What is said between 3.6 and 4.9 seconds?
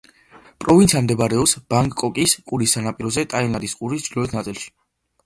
ყურის ჩრდილოეთ ნაწილში.